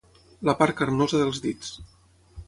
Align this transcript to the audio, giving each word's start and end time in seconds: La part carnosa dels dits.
La 0.47 0.53
part 0.61 0.75
carnosa 0.79 1.19
dels 1.23 1.41
dits. 1.43 1.69